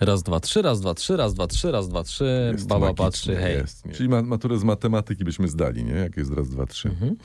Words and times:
Raz, 0.00 0.22
dwa, 0.22 0.40
trzy, 0.40 0.62
raz, 0.62 0.80
dwa, 0.80 0.94
trzy, 0.94 1.16
raz, 1.16 1.34
dwa, 1.34 1.46
trzy, 1.46 1.72
raz, 1.72 1.88
dwa, 1.88 2.02
trzy. 2.02 2.50
Jest 2.52 2.68
Baba 2.68 2.94
patrzy, 2.94 3.36
hej. 3.36 3.56
Jest. 3.56 3.84
Czyli 3.92 4.08
ma, 4.08 4.22
maturę 4.22 4.58
z 4.58 4.64
matematyki 4.64 5.24
byśmy 5.24 5.48
zdali, 5.48 5.84
nie? 5.84 5.92
Jak 5.92 6.16
jest 6.16 6.32
raz, 6.32 6.48
dwa, 6.48 6.66
trzy. 6.66 6.88
Mhm. 6.88 7.16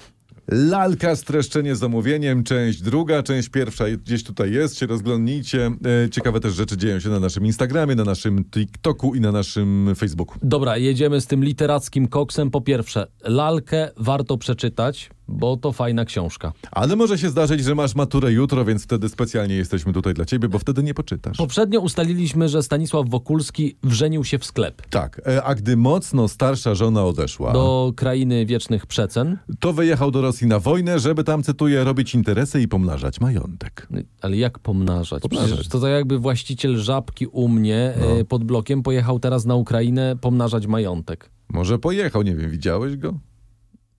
Lalka, 0.48 1.16
streszczenie 1.16 1.76
zamówieniem, 1.76 2.44
część 2.44 2.82
druga, 2.82 3.24
część 3.24 3.50
pierwsza 3.50 3.86
gdzieś 3.90 4.24
tutaj 4.24 4.52
jest, 4.52 4.80
się 4.80 4.86
rozglądnijcie. 4.86 5.72
E, 6.06 6.10
ciekawe 6.10 6.40
też 6.40 6.54
rzeczy 6.54 6.78
dzieją 6.78 7.00
się 7.00 7.10
na 7.10 7.20
naszym 7.20 7.46
Instagramie, 7.46 7.96
na 7.96 8.04
naszym 8.04 8.46
TikToku 8.46 9.16
i 9.16 9.22
na 9.22 9.32
naszym 9.32 9.96
Facebooku. 9.98 10.36
Dobra, 10.44 10.78
jedziemy 10.78 11.22
z 11.22 11.28
tym 11.28 11.44
literackim 11.44 12.08
koksem. 12.08 12.52
Po 12.52 12.62
pierwsze, 12.62 13.08
lalkę 13.24 13.92
warto 13.98 14.38
przeczytać, 14.38 15.10
bo 15.32 15.58
to 15.58 15.72
fajna 15.72 16.06
książka. 16.06 16.54
Ale 16.72 16.96
może 16.96 17.18
się 17.18 17.30
zdarzyć, 17.30 17.64
że 17.64 17.76
masz 17.76 17.96
maturę 17.96 18.32
jutro, 18.32 18.66
więc 18.66 18.84
wtedy 18.84 19.10
specjalnie 19.10 19.56
jesteśmy 19.56 19.94
tutaj 19.94 20.14
dla 20.14 20.26
ciebie, 20.26 20.50
bo 20.50 20.60
wtedy 20.60 20.84
nie 20.84 20.94
poczytasz. 20.94 21.38
Poprzednio 21.38 21.80
ustaliliśmy, 21.80 22.50
że 22.50 22.64
Stanisław 22.64 23.10
Wokulski 23.10 23.76
wrzenił 23.84 24.24
się 24.24 24.40
w 24.40 24.46
sklep. 24.46 24.82
Tak, 24.90 25.22
e, 25.28 25.44
a 25.44 25.56
gdy 25.56 25.78
mocno 25.78 26.28
starsza 26.28 26.76
żona 26.76 27.06
odeszła, 27.06 27.54
Do 27.54 27.94
krainy 27.96 28.46
wiecznych 28.46 28.86
przecen. 28.86 29.38
to 29.60 29.74
wyjechał 29.74 30.12
do 30.12 30.22
Rosji 30.22 30.48
na 30.48 30.60
wojnę, 30.60 31.00
żeby 31.00 31.24
tam, 31.24 31.44
cytuję, 31.44 31.84
robić 31.84 32.16
interesy 32.16 32.62
i 32.62 32.68
pomnażać 32.68 33.22
majątek. 33.22 33.88
Ale 34.22 34.38
jak 34.38 34.60
pomnażać? 34.60 35.22
Pomnażać. 35.24 35.50
Przecież 35.50 35.68
to 35.68 35.80
tak 35.80 35.92
jakby 35.92 36.20
właściciel 36.20 36.78
żabki 36.78 37.28
u 37.28 37.48
mnie 37.48 37.94
No. 38.02 38.20
e, 38.20 38.26
pod 38.26 38.44
blokiem 38.44 38.84
pojechał 38.84 39.20
teraz 39.20 39.46
na 39.46 39.56
Ukrainę 39.56 40.16
pomnażać 40.22 40.68
majątek. 40.68 41.30
Może 41.50 41.80
pojechał, 41.80 42.22
nie 42.22 42.36
wiem, 42.36 42.52
widziałeś 42.52 42.98
go? 42.98 43.14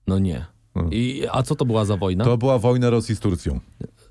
No 0.07 0.19
nie. 0.19 0.45
No. 0.75 0.89
I, 0.91 1.23
a 1.31 1.43
co 1.43 1.55
to 1.55 1.65
była 1.65 1.85
za 1.85 1.97
wojna? 1.97 2.25
To 2.25 2.37
była 2.37 2.59
wojna 2.59 2.89
Rosji 2.89 3.15
z 3.15 3.19
Turcją. 3.19 3.59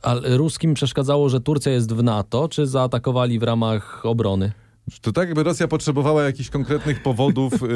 Ale 0.02 0.36
ruskim 0.36 0.74
przeszkadzało, 0.74 1.28
że 1.28 1.40
Turcja 1.40 1.72
jest 1.72 1.92
w 1.92 2.02
NATO, 2.02 2.48
czy 2.48 2.66
zaatakowali 2.66 3.38
w 3.38 3.42
ramach 3.42 4.06
obrony? 4.06 4.52
To 5.00 5.12
tak 5.12 5.28
jakby 5.28 5.42
Rosja 5.42 5.68
potrzebowała 5.68 6.22
jakichś 6.22 6.50
konkretnych 6.50 7.02
powodów 7.02 7.62
y, 7.62 7.66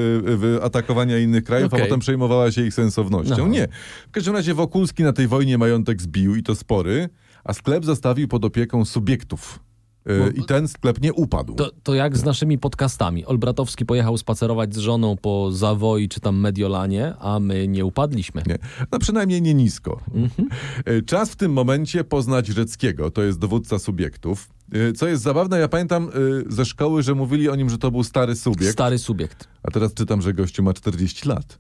y, 0.57 0.63
atakowania 0.63 1.19
innych 1.19 1.45
krajów, 1.45 1.73
Okej. 1.73 1.81
a 1.81 1.85
potem 1.85 2.01
przejmowała 2.01 2.53
się 2.53 2.67
ich 2.67 2.75
sensownością. 2.75 3.37
No. 3.39 3.47
Nie. 3.47 3.69
W 4.09 4.11
każdym 4.11 4.35
razie 4.35 4.55
Wokulski 4.55 5.03
na 5.03 5.13
tej 5.13 5.29
wojnie 5.29 5.59
majątek 5.59 6.03
zbił 6.03 6.37
i 6.37 6.43
to 6.43 6.55
spory, 6.55 7.09
a 7.45 7.53
sklep 7.53 7.85
zostawił 7.85 8.29
pod 8.29 8.45
opieką 8.45 8.85
subiektów. 8.85 9.61
Bo- 10.07 10.43
I 10.43 10.45
ten 10.45 10.69
sklep 10.69 11.01
nie 11.03 11.13
upadł. 11.13 11.55
To, 11.55 11.71
to 11.83 11.95
jak 11.95 12.17
z 12.17 12.25
naszymi 12.25 12.59
podcastami. 12.59 13.25
Olbratowski 13.27 13.87
pojechał 13.87 14.19
spacerować 14.19 14.75
z 14.75 14.79
żoną 14.79 15.17
po 15.17 15.53
Zawoi 15.53 16.09
czy 16.09 16.21
tam 16.21 16.37
Mediolanie, 16.41 17.15
a 17.19 17.41
my 17.41 17.69
nie 17.69 17.85
upadliśmy. 17.85 18.43
Nie. 18.47 18.59
No 18.93 18.99
przynajmniej 18.99 19.43
nie 19.43 19.55
nisko. 19.55 20.01
Mhm. 20.15 20.49
Y, 20.89 21.03
Czas 21.03 21.31
w 21.31 21.37
tym 21.37 21.53
momencie 21.53 22.05
poznać 22.05 22.47
Rzeckiego, 22.47 23.11
to 23.11 23.23
jest 23.23 23.39
dowódca 23.39 23.79
subiektów. 23.79 24.49
Y, 24.75 24.93
Co 24.93 25.07
jest 25.09 25.23
zabawne, 25.23 25.59
ja 25.59 25.69
pamiętam 25.69 26.11
ze 26.49 26.65
szkoły, 26.65 27.03
że 27.03 27.15
mówili 27.15 27.49
o 27.49 27.57
nim, 27.57 27.71
że 27.71 27.79
to 27.79 27.91
był 27.91 28.05
stary 28.05 28.35
subiekt, 28.37 28.73
Stary 28.73 28.99
subiekt. 28.99 29.49
a 29.63 29.71
teraz 29.71 29.95
czytam, 29.95 30.23
że 30.23 30.33
gościu 30.35 30.63
ma 30.63 30.73
40 30.73 31.29
lat. 31.29 31.59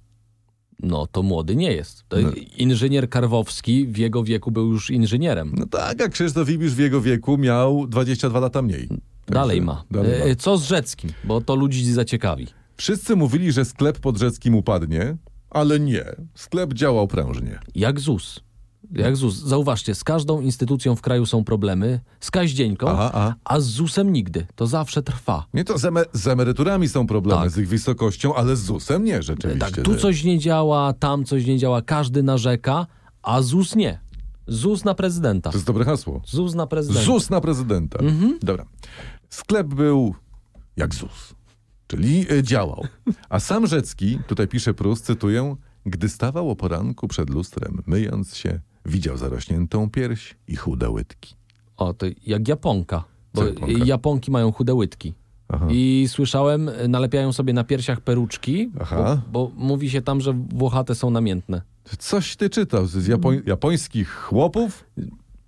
No 0.83 1.07
to 1.07 1.23
młody 1.23 1.57
nie 1.57 1.73
jest. 1.73 2.05
No. 2.11 2.31
Inżynier 2.57 3.09
Karwowski 3.11 3.87
w 3.87 3.97
jego 3.97 4.25
wieku 4.25 4.51
był 4.51 4.73
już 4.73 4.91
inżynierem. 4.91 5.55
No 5.59 5.67
tak, 5.67 6.03
a 6.03 6.09
Krzysztof 6.09 6.51
Ibisz 6.51 6.75
w 6.75 6.79
jego 6.79 7.01
wieku 7.01 7.39
miał 7.39 7.87
22 7.87 8.41
lata 8.41 8.63
mniej. 8.63 8.89
Dalej 9.27 9.63
ma. 9.63 9.85
Dalej 9.91 10.19
ma. 10.19 10.25
E, 10.25 10.37
Co 10.37 10.59
z 10.59 10.65
Rzeckim? 10.65 11.11
Bo 11.25 11.41
to 11.41 11.55
ludzi 11.55 11.93
zaciekawi. 11.93 12.47
Wszyscy 12.77 13.17
mówili, 13.17 13.53
że 13.53 13.65
sklep 13.65 13.99
pod 13.99 14.17
Rzeckim 14.17 14.55
upadnie, 14.55 15.17
ale 15.51 15.81
nie. 15.81 16.05
Sklep 16.35 16.75
działał 16.75 17.09
prężnie. 17.09 17.59
Jak 17.75 18.01
ZUS. 18.01 18.41
Jak 18.93 19.17
ZUS. 19.17 19.35
Zauważcie, 19.43 19.95
z 19.95 20.05
każdą 20.05 20.41
instytucją 20.41 20.97
w 20.97 21.01
kraju 21.01 21.27
są 21.27 21.45
problemy, 21.45 22.01
z 22.21 22.31
kaździeńką, 22.31 22.89
Aha, 22.89 23.11
a. 23.15 23.35
a 23.55 23.61
z 23.61 23.65
ZUS-em 23.67 24.13
nigdy. 24.13 24.47
To 24.55 24.67
zawsze 24.67 25.03
trwa. 25.03 25.47
Nie 25.55 25.65
to 25.65 25.79
z, 25.79 25.83
eme- 25.83 26.05
z 26.13 26.27
emeryturami 26.29 26.89
są 26.89 27.07
problemy, 27.07 27.43
Tak. 27.43 27.51
z 27.51 27.59
ich 27.59 27.69
wysokością, 27.69 28.35
ale 28.35 28.57
z 28.57 28.61
ZUS-em 28.61 29.05
nie 29.05 29.23
rzeczywiście. 29.23 29.61
Tak, 29.77 29.85
tu 29.85 29.97
coś 29.97 30.25
nie 30.25 30.39
działa, 30.39 30.93
tam 30.93 31.25
coś 31.25 31.47
nie 31.47 31.59
działa, 31.59 31.83
każdy 31.83 32.23
narzeka, 32.23 32.87
a 33.23 33.43
ZUS 33.43 33.77
nie. 33.77 33.99
ZUS 34.47 34.85
na 34.85 34.95
prezydenta. 34.95 35.51
To 35.51 35.57
jest 35.57 35.67
dobre 35.67 35.85
hasło. 35.85 36.23
ZUS 36.27 36.55
na 36.55 36.67
prezydenta. 36.67 37.05
ZUS 37.07 37.31
na 37.31 37.41
prezydenta. 37.41 37.99
Mhm. 37.99 38.39
Dobra. 38.43 38.67
Sklep 39.31 39.67
był 39.67 40.15
jak 40.77 40.95
ZUS, 40.95 41.35
czyli 41.87 42.33
y, 42.33 42.43
działał. 42.43 42.85
A 43.29 43.41
sam 43.41 43.67
Rzecki, 43.67 44.19
tutaj 44.27 44.49
pisze 44.49 44.75
Prus, 44.75 45.03
cytuję, 45.03 45.57
gdy 45.87 46.09
stawał 46.09 46.51
o 46.51 46.57
poranku 46.57 47.09
przed 47.09 47.31
lustrem, 47.31 47.83
myjąc 47.87 48.37
się, 48.37 48.61
widział 48.89 49.17
zarośniętą 49.17 49.91
pierś 49.91 50.35
i 50.49 50.57
chude 50.57 50.91
łydki. 50.91 51.35
O, 51.77 51.95
to 51.95 52.07
jak 52.27 52.49
Japonka. 52.49 53.05
Bo 53.35 53.45
Japonka? 53.45 53.85
Japonki 53.85 54.31
mają 54.31 54.53
chude 54.53 54.75
łydki. 54.75 55.15
Aha. 55.49 55.67
I 55.71 56.07
słyszałem, 56.09 56.71
nalepiają 56.89 57.33
sobie 57.33 57.53
na 57.53 57.65
piersiach 57.65 58.01
peruczki, 58.01 58.71
bo, 58.91 59.21
bo 59.33 59.51
mówi 59.57 59.91
się 59.91 60.03
tam, 60.03 60.21
że 60.21 60.33
włochate 60.55 60.95
są 60.95 61.11
namiętne. 61.11 61.63
Coś 61.99 62.37
ty 62.37 62.51
czytał 62.51 62.87
z 62.87 63.09
japoń- 63.09 63.43
japońskich 63.47 64.11
chłopów? 64.11 64.85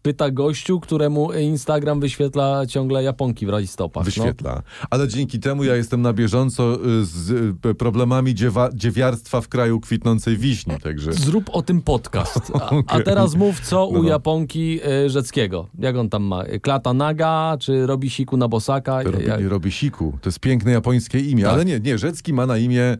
Pyta 0.08 0.30
gościu, 0.30 0.80
któremu 0.80 1.32
Instagram 1.32 2.00
wyświetla 2.00 2.66
ciągle 2.66 3.02
Japonki 3.02 3.46
w 3.46 3.48
rajstopach. 3.48 4.04
Wyświetla. 4.04 4.62
Ale 4.90 5.08
dzięki 5.08 5.40
temu 5.40 5.64
ja 5.64 5.76
jestem 5.76 6.02
na 6.02 6.12
bieżąco 6.12 6.74
y, 6.74 7.04
z 7.04 7.30
y, 7.66 7.74
problemami 7.74 8.34
dziewa- 8.34 8.70
dziewiarstwa 8.74 9.40
w 9.40 9.48
kraju 9.48 9.80
kwitnącej 9.80 10.36
wiśni, 10.36 10.74
także... 10.82 11.10
No. 11.10 11.16
Zrób 11.16 11.50
o 11.52 11.62
tym 11.62 11.82
podcast. 11.82 12.52
A, 12.54 12.58
a 12.60 12.70
Okej. 12.70 13.04
teraz 13.04 13.34
mów, 13.34 13.60
co 13.60 13.86
u 13.86 13.92
No, 13.92 14.02
no. 14.02 14.08
Japonki 14.08 14.80
y, 15.06 15.10
Rzeckiego. 15.10 15.68
Jak 15.78 15.96
on 15.96 16.08
tam 16.08 16.22
ma? 16.22 16.44
Klata 16.62 16.92
naga, 16.94 17.56
czy 17.60 17.86
robi 17.86 18.10
siku 18.10 18.36
na 18.36 18.48
bosaka? 18.48 19.02
Robi, 19.02 19.26
Jak- 19.26 19.46
robi 19.48 19.72
siku. 19.72 20.18
To 20.22 20.28
jest 20.28 20.40
piękne 20.40 20.72
japońskie 20.72 21.20
imię, 21.20 21.42
Tak. 21.44 21.52
ale 21.52 21.64
nie, 21.64 21.80
nie, 21.80 21.98
Rzecki 21.98 22.32
ma 22.32 22.46
na 22.46 22.58
imię 22.58 22.96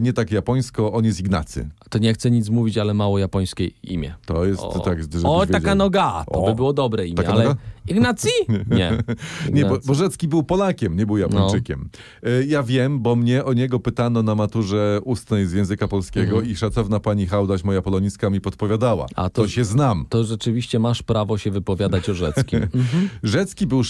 nie 0.00 0.12
tak 0.12 0.30
japońsko, 0.32 0.92
on 0.92 1.04
jest 1.04 1.20
Ignacy. 1.20 1.68
To 1.90 1.98
nie 1.98 2.14
chcę 2.14 2.30
nic 2.30 2.48
mówić, 2.48 2.78
ale 2.78 2.94
mało 2.94 3.18
japońskie 3.18 3.66
imię. 3.82 4.14
To 4.26 4.44
jest 4.44 4.60
O, 4.62 4.80
tak, 4.80 4.98
o 5.24 5.46
taka 5.46 5.74
noga, 5.74 6.24
to 6.32 6.42
O, 6.42 6.46
by 6.46 6.54
było 6.54 6.72
dobre 6.72 7.06
imię, 7.06 7.28
ale 7.28 7.44
noga? 7.44 7.56
Ignacy? 7.88 8.28
Nie. 8.70 8.76
Nie, 8.76 9.62
bo, 9.62 9.68
Ignacy. 9.68 9.86
bo 9.86 9.94
Rzecki 9.94 10.28
był 10.28 10.42
Polakiem, 10.42 10.96
nie 10.96 11.06
był 11.06 11.18
Japończykiem. 11.18 11.88
E, 12.22 12.44
Ja 12.44 12.62
wiem, 12.62 13.00
bo 13.00 13.16
mnie 13.16 13.44
o 13.44 13.52
niego 13.52 13.80
pytano 13.80 14.22
na 14.22 14.34
maturze 14.34 15.00
ustnej 15.04 15.46
z 15.46 15.52
języka 15.52 15.88
polskiego 15.88 16.40
i 16.42 16.56
szacowna 16.56 17.00
pani 17.00 17.26
Hałdaś, 17.26 17.64
moja 17.64 17.82
polonistka, 17.82 18.30
mi 18.30 18.40
podpowiadała. 18.40 19.02
Mhm. 19.04 19.26
A 19.26 19.30
to... 19.30 19.42
to- 19.42 19.48
się 19.48 19.64
znam. 19.64 20.06
To 20.08 20.24
rzeczywiście 20.24 20.78
masz 20.78 21.02
prawo 21.02 21.38
się 21.38 21.50
wypowiadać 21.50 22.08
o 22.08 22.14
Rzeckim. 22.14 22.60
Mhm. 22.74 23.08
Rzecki 23.22 23.66
był 23.66 23.82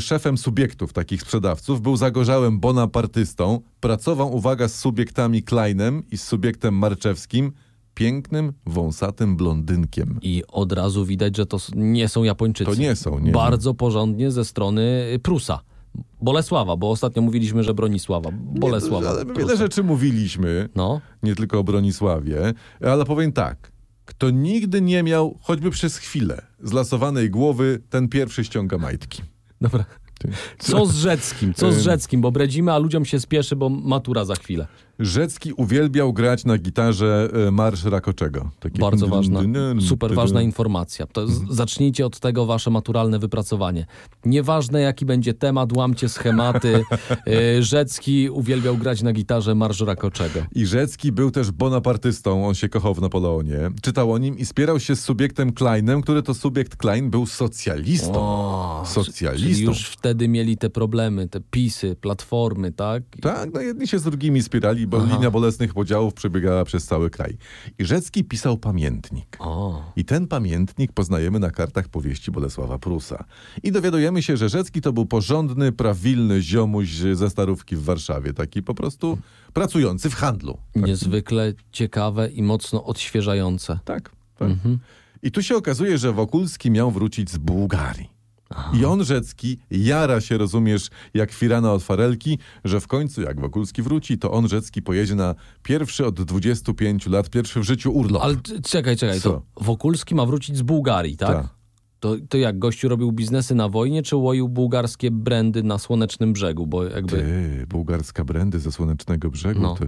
szefem 0.00 0.38
subiektów 0.38 0.92
takich 0.92 1.22
sprzedawców, 1.22 1.80
był 1.82 1.96
zagorzałym 1.96 2.60
bonapartystą, 2.60 3.60
pracował, 3.80 4.34
uwaga, 4.36 4.68
z 4.68 4.78
subiektami 4.78 5.42
Kleinem 5.42 6.02
i 6.10 6.18
z 6.18 6.22
subiektem 6.24 6.74
Marczewskim, 6.74 7.52
pięknym, 7.94 8.52
wąsatym 8.66 9.36
blondynkiem. 9.36 10.18
I 10.22 10.42
od 10.48 10.72
razu 10.72 11.04
widać, 11.04 11.36
że 11.36 11.46
to 11.46 11.58
nie 11.74 12.08
są 12.08 12.24
Japończycy. 12.24 12.70
To 12.70 12.76
nie 12.80 12.96
są, 12.96 13.18
nie. 13.18 13.32
Bardzo 13.32 13.74
porządnie 13.74 14.30
ze 14.30 14.44
strony 14.44 15.04
Prusa. 15.22 15.60
Bolesława, 16.22 16.76
bo 16.76 16.90
ostatnio 16.90 17.22
mówiliśmy, 17.22 17.62
że 17.62 17.74
Bronisława. 17.74 18.30
Bolesława. 18.34 19.08
Ale 19.10 19.24
my 19.24 19.32
Prusa. 19.34 19.40
wiele 19.46 19.56
rzeczy 19.58 19.82
mówiliśmy, 19.82 20.68
No, 20.74 21.00
nie 21.22 21.34
tylko 21.34 21.58
o 21.58 21.64
Bronisławie, 21.64 22.54
ale 22.86 23.04
powiem 23.04 23.32
tak. 23.32 23.72
Kto 24.04 24.30
nigdy 24.30 24.80
nie 24.80 25.02
miał, 25.02 25.38
choćby 25.40 25.70
przez 25.70 25.96
chwilę, 25.96 26.42
zlasowanej 26.62 27.30
głowy, 27.30 27.82
ten 27.90 28.08
pierwszy 28.08 28.44
ściąga 28.44 28.78
majtki. 28.78 29.22
dobra. 29.60 29.84
Co 30.58 30.86
z 30.86 30.94
Rzeckim? 30.94 31.54
Co 31.54 31.72
z 31.72 31.78
Rzeckim? 31.80 32.20
Bo 32.20 32.32
bredzimy, 32.32 32.72
a 32.72 32.78
ludziom 32.78 33.04
się 33.04 33.20
spieszy, 33.20 33.56
bo 33.56 33.68
matura 33.68 34.24
za 34.24 34.34
chwilę. 34.34 34.66
Rzecki 34.98 35.52
uwielbiał 35.52 36.12
grać 36.12 36.44
na 36.44 36.58
gitarze 36.58 37.28
e, 37.48 37.50
Marsz 37.50 37.84
Rakoczego. 37.84 38.50
Takie 38.60 38.78
Bardzo 38.78 39.06
ważna, 39.06 39.40
super 39.88 40.14
ważna 40.14 40.42
informacja. 40.42 41.06
To 41.06 41.28
z, 41.28 41.42
zacznijcie 41.50 42.06
od 42.06 42.20
tego 42.20 42.46
wasze 42.46 42.70
maturalne 42.70 43.18
wypracowanie. 43.18 43.86
Nieważne 44.24 44.80
jaki 44.80 45.06
będzie 45.06 45.34
temat, 45.34 45.76
łamcie 45.76 46.08
schematy. 46.08 46.84
Y, 47.28 47.62
Rzecki 47.72 48.30
uwielbiał 48.30 48.76
grać 48.76 49.02
na 49.02 49.12
gitarze 49.12 49.54
Marsz 49.54 49.80
Rakoczego. 49.80 50.40
I 50.54 50.66
Rzecki 50.66 51.12
był 51.12 51.30
też 51.30 51.50
bonapartystą, 51.50 52.46
on 52.46 52.54
się 52.54 52.68
kochał 52.68 52.94
w 52.94 53.00
Napoleonie. 53.00 53.58
Czytał 53.82 54.12
o 54.12 54.18
nim 54.18 54.38
i 54.38 54.44
spierał 54.44 54.80
się 54.80 54.96
z 54.96 55.00
subiektem 55.00 55.52
Kleinem, 55.52 56.02
który 56.02 56.22
to 56.22 56.34
subiekt 56.34 56.76
Klein 56.76 57.10
był 57.10 57.26
socjalistą. 57.26 58.12
O, 58.14 58.84
Socjalistą. 58.86 59.64
Już 59.64 59.86
wtedy 59.86 60.28
mieli 60.28 60.56
te 60.56 60.70
problemy, 60.70 61.28
te 61.28 61.40
pisy, 61.40 61.96
platformy, 62.00 62.72
tak? 62.72 63.02
Tak, 63.20 63.52
no 63.54 63.60
jedni 63.60 63.88
się 63.88 63.98
z 63.98 64.02
drugimi 64.02 64.42
spierali, 64.42 64.81
bo 64.86 65.04
linia 65.04 65.30
bolesnych 65.30 65.74
podziałów 65.74 66.14
przebiegała 66.14 66.64
przez 66.64 66.84
cały 66.84 67.10
kraj. 67.10 67.36
I 67.78 67.84
Rzecki 67.84 68.24
pisał 68.24 68.58
pamiętnik. 68.58 69.36
O, 69.38 69.92
I 69.96 70.04
ten 70.04 70.26
pamiętnik 70.26 70.92
poznajemy 70.92 71.38
na 71.38 71.50
kartach 71.50 71.88
powieści 71.88 72.30
Bolesława 72.30 72.78
Prusa. 72.78 73.24
I 73.62 73.72
dowiadujemy 73.72 74.22
się, 74.22 74.36
że 74.36 74.48
Rzecki 74.48 74.80
to 74.80 74.92
był 74.92 75.06
porządny, 75.06 75.72
prawilny 75.72 76.42
ziomuś 76.42 76.88
ze 76.90 77.30
Starówki 77.30 77.76
w 77.76 77.82
Warszawie. 77.84 78.32
Taki 78.32 78.62
po 78.62 78.74
prostu 78.74 79.18
pracujący 79.52 80.10
w 80.10 80.14
handlu. 80.14 80.58
Tak. 80.72 80.82
niezwykle 80.86 81.52
ciekawe 81.72 82.28
i 82.28 82.42
mocno 82.42 82.84
odświeżające. 82.84 83.78
Tak. 83.84 84.10
tak. 84.38 84.50
I 85.22 85.30
tu 85.30 85.42
się 85.42 85.56
okazuje, 85.56 85.98
że 85.98 86.12
Wokulski 86.12 86.70
miał 86.70 86.90
wrócić 86.90 87.30
z 87.30 87.38
Bułgarii. 87.38 88.21
I 88.80 88.84
on, 88.84 89.04
Rzecki, 89.04 89.58
jara 89.70 90.20
się, 90.20 90.38
rozumiesz, 90.38 90.88
jak 91.14 91.32
firana 91.32 91.72
od 91.72 91.82
farelki, 91.82 92.38
że 92.64 92.80
w 92.80 92.86
końcu, 92.86 93.22
jak 93.22 93.40
Wokulski 93.40 93.82
wróci, 93.82 94.18
to 94.18 94.30
on, 94.30 94.48
Rzecki, 94.48 94.82
pojedzie 94.82 95.14
na 95.14 95.34
pierwszy 95.62 96.06
od 96.06 96.22
25 96.22 97.06
lat, 97.06 97.30
pierwszy 97.30 97.60
w 97.60 97.62
życiu 97.62 97.92
urlop. 97.92 98.22
Ale 98.22 98.36
czekaj, 98.64 98.96
czekaj, 98.96 99.20
Co? 99.20 99.30
to 99.30 99.42
Wokulski 99.64 100.14
ma 100.14 100.26
wrócić 100.26 100.56
z 100.56 100.62
Bułgarii, 100.62 101.16
tak? 101.16 101.28
Tak. 101.28 101.48
To, 102.00 102.16
to 102.28 102.38
jak, 102.38 102.58
gościu 102.58 102.88
robił 102.88 103.12
biznesy 103.12 103.54
na 103.54 103.68
wojnie, 103.68 104.02
czy 104.02 104.16
łoił 104.16 104.48
bułgarskie 104.48 105.10
brandy 105.10 105.62
na 105.62 105.78
Słonecznym 105.78 106.32
Brzegu? 106.32 106.66
Bo 106.66 106.84
jakby... 106.84 107.16
Ty, 107.16 107.66
bułgarska 107.68 108.24
brandy 108.24 108.58
ze 108.58 108.72
Słonecznego 108.72 109.30
Brzegu, 109.30 109.60
No. 109.60 109.74
to 109.74 109.84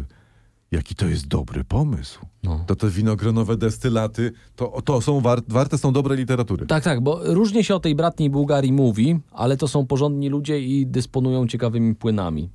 jaki 0.74 0.94
to 0.94 1.06
jest 1.06 1.26
dobry 1.28 1.64
pomysł. 1.64 2.26
No. 2.42 2.64
To 2.66 2.76
te 2.76 2.88
winogronowe 2.88 3.56
destylaty, 3.56 4.32
to, 4.56 4.82
to 4.84 5.00
są 5.00 5.20
war, 5.20 5.40
warte 5.48 5.78
są 5.78 5.92
dobrej 5.92 6.18
literatury. 6.18 6.66
Tak, 6.66 6.84
tak, 6.84 7.00
bo 7.00 7.20
różnie 7.22 7.64
się 7.64 7.74
o 7.74 7.80
tej 7.80 7.94
bratniej 7.94 8.30
Bułgarii 8.30 8.72
mówi, 8.72 9.20
ale 9.32 9.56
to 9.56 9.68
są 9.68 9.86
porządni 9.86 10.28
ludzie 10.28 10.60
i 10.60 10.86
dysponują 10.86 11.46
ciekawymi 11.46 11.94
płynami. 11.94 12.50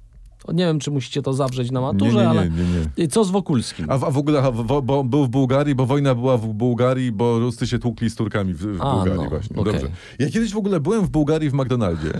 Nie 0.53 0.65
wiem, 0.65 0.79
czy 0.79 0.91
musicie 0.91 1.21
to 1.21 1.33
zawrzeć 1.33 1.71
na 1.71 1.81
maturze, 1.81 2.13
nie, 2.13 2.21
nie, 2.21 2.29
ale... 2.29 2.49
nie. 2.49 3.03
I 3.03 3.07
Co 3.07 3.23
z 3.23 3.31
Wokulskim? 3.31 3.85
A 3.89 3.97
w, 3.97 4.03
a 4.03 4.11
w 4.11 4.17
ogóle 4.17 4.41
a 4.41 4.51
w, 4.51 4.81
bo 4.81 5.03
był 5.03 5.25
w 5.25 5.29
Bułgarii, 5.29 5.75
bo 5.75 5.85
wojna 5.85 6.15
była 6.15 6.37
w 6.37 6.47
Bułgarii, 6.47 7.11
bo 7.11 7.39
Ruscy 7.39 7.67
się 7.67 7.79
tłukli 7.79 8.09
z 8.09 8.15
Turkami 8.15 8.53
w, 8.53 8.57
w 8.57 8.81
A, 8.81 8.95
Bułgarii 8.95 9.23
no, 9.23 9.29
właśnie. 9.29 9.57
okej. 9.57 9.73
Dobrze. 9.73 9.91
Ja 10.19 10.29
kiedyś 10.29 10.53
w 10.53 10.57
ogóle 10.57 10.79
byłem 10.79 11.05
w 11.05 11.09
Bułgarii 11.09 11.49
w 11.49 11.53
McDonaldzie, 11.53 12.11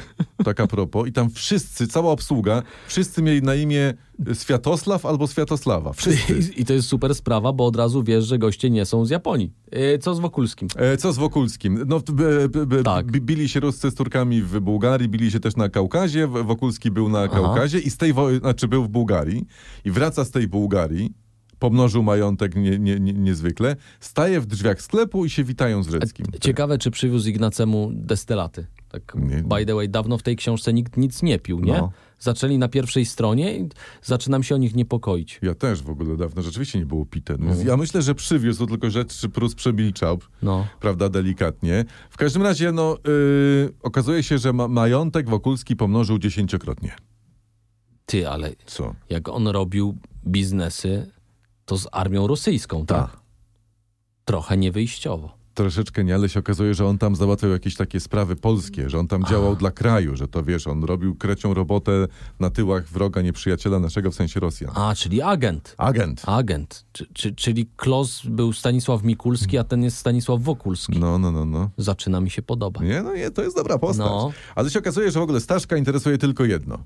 tak 0.45 0.60
a 0.60 0.68
propos, 0.68 1.07
i 1.07 1.12
tam 1.12 1.30
wszyscy, 1.30 1.88
cała 1.88 2.12
obsługa, 2.12 2.63
wszyscy 2.88 3.22
mieli 3.22 3.42
na 3.42 3.56
imię 3.56 3.94
Światosław 4.33 5.06
albo 5.06 5.27
Światosława. 5.27 5.94
Wszyscy. 5.94 6.33
I, 6.39 6.39
I 6.62 6.66
to 6.66 6.74
jest 6.74 6.88
super 6.88 7.16
sprawa, 7.16 7.54
bo 7.54 7.66
od 7.66 7.75
razu 7.75 8.04
wiesz, 8.04 8.25
że 8.25 8.38
goście 8.38 8.69
nie 8.69 8.86
są 8.86 9.06
z 9.06 9.10
Japonii. 9.10 9.54
E, 9.71 9.98
Co 10.00 10.16
z 10.16 10.19
Wokulskim? 10.19 10.68
E, 10.75 10.98
Co 10.98 11.13
z 11.13 11.18
Wokulskim? 11.18 11.83
No, 11.88 12.00
b, 12.00 12.50
b, 12.50 12.66
b, 12.66 12.83
Tak. 12.83 13.06
bi- 13.12 13.21
Bili 13.21 13.50
się 13.50 13.60
Ruscy 13.60 13.92
z 13.92 13.95
Turkami 13.95 14.42
w 14.42 14.60
Bułgarii, 14.60 15.10
bili 15.10 15.31
się 15.31 15.39
też 15.39 15.56
na 15.56 15.69
Kaukazie. 15.69 16.27
Wokulski 16.27 16.92
był 16.92 17.10
na 17.10 17.27
Kaukazie 17.27 17.80
i 17.80 17.89
z 17.89 17.98
tej 17.98 18.13
wojny, 18.13 18.39
znaczy 18.39 18.68
był 18.68 18.83
w 18.83 18.89
Bułgarii 18.89 19.45
i 19.86 19.92
wraca 19.92 20.25
z 20.25 20.31
tej 20.31 20.48
Bułgarii, 20.48 21.13
pomnożył 21.60 22.04
majątek 22.04 22.56
nie, 22.56 22.80
nie, 22.80 23.00
nie, 23.00 23.13
niezwykle, 23.13 23.75
staje 24.00 24.42
w 24.42 24.45
drzwiach 24.45 24.81
sklepu 24.81 25.25
i 25.25 25.30
się 25.30 25.44
witają 25.44 25.83
z 25.83 25.89
Rzeckim. 25.89 26.25
Ciekawe, 26.42 26.77
czy 26.77 26.92
przywiózł 26.92 27.30
Ignacemu 27.30 27.92
destylaty. 27.94 28.68
Tak, 28.89 29.16
Nie. 29.16 29.44
by 29.44 29.66
the 29.66 29.75
way, 29.75 29.89
dawno 29.89 30.18
w 30.18 30.24
tej 30.24 30.36
książce 30.36 30.74
nikt 30.74 30.98
nic 30.98 31.24
nie 31.24 31.39
pił, 31.39 31.60
nie? 31.60 31.74
No. 31.77 31.92
Zaczęli 32.19 32.57
na 32.57 32.68
pierwszej 32.68 33.06
stronie 33.06 33.57
i 33.57 33.69
zaczynam 34.04 34.44
się 34.44 34.56
o 34.56 34.57
nich 34.57 34.75
niepokoić. 34.75 35.39
Ja 35.42 35.56
też 35.56 35.83
w 35.83 35.89
ogóle 35.89 36.18
dawno 36.18 36.42
rzeczywiście 36.42 36.80
nie 36.80 36.86
było 36.86 37.06
pite. 37.06 37.36
No, 37.39 37.56
Ja 37.66 37.77
myślę, 37.77 38.01
że 38.01 38.16
przywiózł, 38.16 38.66
tylko 38.68 38.89
że 38.89 39.06
czy 39.06 39.30
Prus 39.30 39.56
przemilczał, 39.56 40.19
No. 40.42 40.68
prawda, 40.80 41.10
delikatnie. 41.10 41.86
W 42.10 42.18
każdym 42.18 42.44
razie, 42.44 42.71
no, 42.71 42.98
yy, 43.07 43.74
okazuje 43.81 44.24
się, 44.24 44.38
że 44.38 44.54
ma, 44.54 44.68
majątek 44.68 45.30
Wokulski 45.30 45.75
pomnożył 45.75 46.19
dziesięciokrotnie. 46.19 46.95
Ty, 48.06 48.30
ale 48.30 48.51
Co? 48.66 48.95
jak 49.10 49.30
on 49.30 49.48
robił 49.48 49.98
biznesy, 50.27 51.12
to 51.66 51.77
z 51.77 51.88
armią 51.92 52.27
rosyjską, 52.27 52.86
tak? 52.86 53.12
Tak. 53.12 53.19
Trochę 54.25 54.57
niewyjściowo. 54.57 55.39
Troszeczkę 55.60 56.04
nie, 56.04 56.16
ale 56.16 56.30
się 56.30 56.40
okazuje, 56.40 56.74
że 56.74 56.86
on 56.86 56.98
tam 56.98 57.16
załatwiał 57.16 57.52
jakieś 57.52 57.76
takie 57.76 58.00
sprawy 58.00 58.36
polskie, 58.36 58.90
że 58.90 59.00
on 59.00 59.08
tam 59.08 59.26
działał 59.26 59.56
dla 59.56 59.72
kraju, 59.72 60.16
że 60.16 60.28
to 60.28 60.44
wiesz, 60.44 60.68
on 60.68 60.84
robił 60.84 61.16
krecią 61.16 61.54
robotę 61.54 62.08
na 62.40 62.50
tyłach 62.50 62.88
wroga, 62.88 63.22
nieprzyjaciela 63.22 63.80
naszego, 63.80 64.12
w 64.12 64.16
sensie 64.16 64.40
Rosjan. 64.40 64.72
A, 64.76 64.96
czyli 64.96 65.22
agent. 65.22 65.76
Agent. 65.78 66.24
Agent. 66.26 66.86
Czy, 66.92 67.08
czy, 67.14 67.36
czyli 67.36 67.70
Klos 67.76 68.22
był 68.26 68.54
Stanisław 68.54 69.04
Mikulski, 69.04 69.58
a 69.58 69.64
ten 69.64 69.84
jest 69.84 69.98
Stanisław 69.98 70.42
Wokulski. 70.42 71.00
No, 71.00 71.18
no, 71.18 71.32
no, 71.32 71.46
no. 71.46 71.70
Zaczyna 71.78 72.22
mi 72.22 72.30
się 72.30 72.42
podobać. 72.42 72.84
Nie, 72.84 73.04
no 73.04 73.16
nie, 73.16 73.32
to 73.32 73.42
jest 73.42 73.56
dobra 73.56 73.78
postać. 73.78 74.08
No. 74.08 74.32
Ale 74.56 74.70
się 74.70 74.80
okazuje, 74.80 75.12
że 75.12 75.20
w 75.20 75.24
ogóle 75.24 75.40
Staszka 75.40 75.78
interesuje 75.78 76.18
tylko 76.18 76.46
jedno. 76.46 76.84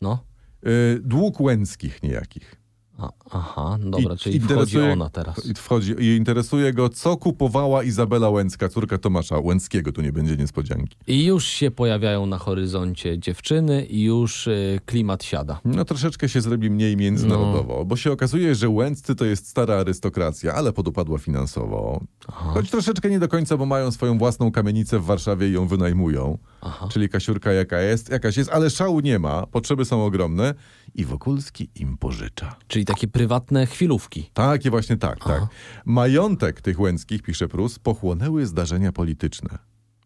No. 0.00 0.24
Yy, 0.62 1.00
dług 1.04 1.40
Łęckich 1.40 2.02
niejakich. 2.02 2.61
A, 2.98 3.08
aha, 3.30 3.78
dobra, 3.80 4.14
I- 4.14 4.18
czyli 4.18 4.40
wchodzi 4.40 4.80
ona 4.80 5.10
teraz. 5.10 5.46
I 5.46 5.54
Wchodzi, 5.54 5.92
I 5.98 6.16
interesuje 6.16 6.72
go, 6.72 6.88
co 6.88 7.16
kupowała 7.16 7.82
Izabela 7.82 8.30
Łęcka, 8.30 8.68
córka 8.68 8.98
Tomasza 8.98 9.38
Łęckiego, 9.38 9.92
tu 9.92 10.02
nie 10.02 10.12
będzie 10.12 10.36
niespodzianki. 10.36 10.96
I 11.06 11.24
już 11.24 11.44
się 11.44 11.70
pojawiają 11.70 12.26
na 12.26 12.38
horyzoncie 12.38 13.18
dziewczyny 13.18 13.84
i 13.86 14.02
już 14.02 14.46
y, 14.46 14.80
klimat 14.86 15.24
siada. 15.24 15.60
No 15.64 15.84
troszeczkę 15.84 16.28
się 16.28 16.40
zrobi 16.40 16.70
mniej 16.70 16.96
międzynarodowo, 16.96 17.84
bo 17.84 17.96
się 17.96 18.12
okazuje, 18.12 18.54
że 18.54 18.68
Łęccy 18.68 19.14
to 19.14 19.24
jest 19.24 19.48
stara 19.48 19.74
arystokracja, 19.74 20.54
ale 20.54 20.72
podupadła 20.72 21.18
finansowo. 21.18 22.00
Choć 22.28 22.70
troszeczkę 22.70 23.10
nie 23.10 23.18
do 23.18 23.28
końca, 23.28 23.56
bo 23.56 23.66
mają 23.66 23.90
swoją 23.90 24.18
własną 24.18 24.52
kamienicę 24.52 24.98
w 24.98 25.04
Warszawie 25.04 25.48
i 25.48 25.52
ją 25.52 25.66
wynajmują. 25.66 26.38
Aha. 26.60 26.88
Czyli 26.92 27.08
kasiurka 27.08 27.52
jaka 27.52 27.80
jest, 27.80 28.10
jakaś 28.10 28.36
jest, 28.36 28.50
ale 28.50 28.70
szału 28.70 29.00
nie 29.00 29.18
ma, 29.18 29.46
potrzeby 29.46 29.84
są 29.84 30.04
ogromne 30.04 30.54
i 30.94 31.04
Wokulski 31.04 31.70
im 31.74 31.98
pożycza. 31.98 32.56
Czyli 32.68 32.84
takie 32.84 33.08
prywatne 33.08 33.66
chwilówki. 33.66 34.30
Takie 34.34 34.70
właśnie 34.70 34.96
tak, 34.96 35.24
tak. 35.24 35.42
Majątek 35.84 36.60
tych 36.60 36.80
Łęckich, 36.80 37.22
pisze 37.22 37.48
Prus, 37.48 37.78
pochłonęły 37.78 38.46
zdarzenia 38.46 38.92
polityczne. 38.92 39.58